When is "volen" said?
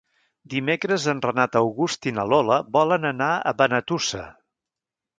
2.81-3.09